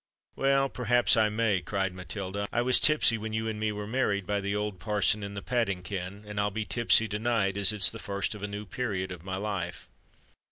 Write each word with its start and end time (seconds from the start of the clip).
"Well—perhaps 0.35 1.15
I 1.15 1.29
may," 1.29 1.61
cried 1.61 1.93
Matilda. 1.93 2.47
"I 2.51 2.63
was 2.63 2.79
tipsy 2.79 3.19
when 3.19 3.33
you 3.33 3.47
and 3.47 3.59
me 3.59 3.71
were 3.71 3.85
married 3.85 4.25
by 4.25 4.41
the 4.41 4.55
old 4.55 4.79
parson 4.79 5.21
in 5.21 5.35
the 5.35 5.43
padding 5.43 5.83
ken; 5.83 6.23
and 6.25 6.39
I'll 6.39 6.49
be 6.49 6.65
tipsy 6.65 7.07
to 7.09 7.19
night, 7.19 7.55
as 7.55 7.71
it's 7.71 7.91
the 7.91 7.99
first 7.99 8.33
of 8.33 8.41
a 8.41 8.47
new 8.47 8.65
period 8.65 9.11
of 9.11 9.21
my 9.23 9.35
life." 9.35 9.87